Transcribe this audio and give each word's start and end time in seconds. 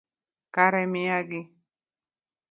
Kare 0.53 0.81
miyagi 0.91 1.41